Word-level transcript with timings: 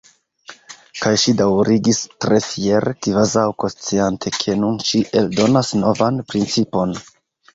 Kaj 1.01 1.09
ŝi 1.23 1.33
daŭrigis 1.41 1.99
tre 2.23 2.39
fiere, 2.45 2.93
kvazaŭ 3.07 3.45
konsciante 3.65 4.33
ke 4.39 4.57
nun 4.63 4.81
ŝi 4.87 5.01
eldonas 5.21 5.73
novan 5.83 6.21
principon. 6.33 6.99